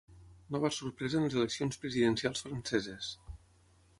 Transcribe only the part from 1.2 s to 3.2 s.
les eleccions presidencials franceses.